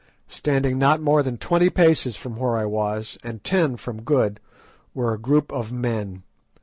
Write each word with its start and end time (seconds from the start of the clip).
Standing 0.27 0.79
not 0.79 0.99
more 0.99 1.21
than 1.21 1.37
twenty 1.37 1.69
paces 1.69 2.15
from 2.15 2.35
where 2.37 2.57
I 2.57 2.65
was, 2.65 3.19
and 3.23 3.43
ten 3.43 3.77
from 3.77 4.01
Good, 4.01 4.39
were 4.95 5.13
a 5.13 5.19
group 5.19 5.51
of 5.53 5.71
men. 5.71 6.23